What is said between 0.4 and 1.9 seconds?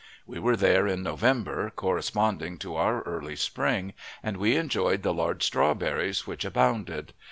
there in November,